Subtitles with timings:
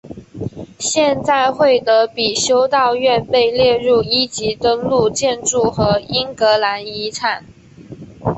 [0.79, 7.45] 现在惠特比修道院被列入一级登录建筑和英格兰遗产。